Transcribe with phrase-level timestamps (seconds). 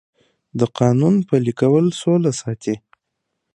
[0.59, 2.75] د قانون پلي کول سوله ساتي